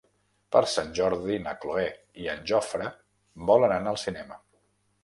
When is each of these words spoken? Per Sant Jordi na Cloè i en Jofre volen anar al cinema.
Per 0.55 0.61
Sant 0.75 0.89
Jordi 0.99 1.37
na 1.43 1.53
Cloè 1.65 1.85
i 2.25 2.27
en 2.35 2.43
Jofre 2.53 2.91
volen 3.53 3.77
anar 3.79 3.95
al 3.97 4.03
cinema. 4.09 4.43